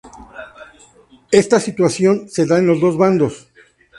[1.41, 3.51] Esta situación se da en los dos bandos.